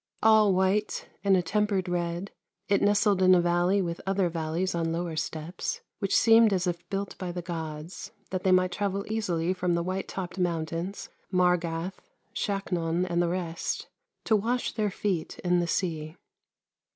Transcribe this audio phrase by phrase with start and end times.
[0.23, 2.31] All white and a tem pered red,
[2.67, 6.89] it nestled in a valley with other valleys on lower steppes, which seemed as if
[6.89, 11.99] built by the gods, that they might travel easily from the white topped mountains, jMargath,
[12.33, 13.89] Shaknon, and the rest,
[14.23, 16.15] to wash their feet in the sea.